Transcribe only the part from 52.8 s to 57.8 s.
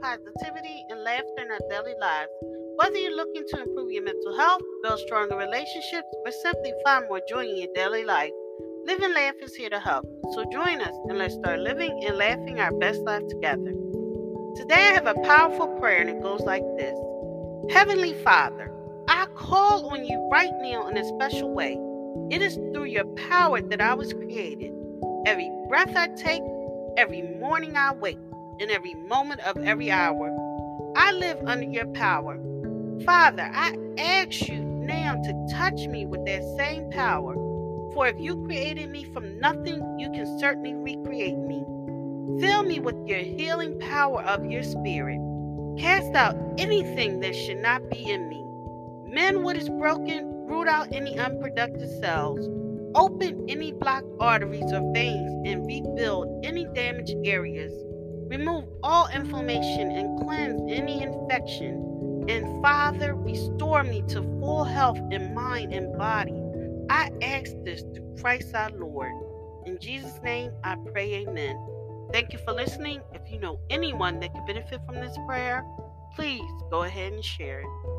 open any blocked arteries or veins, and rebuild any damaged areas.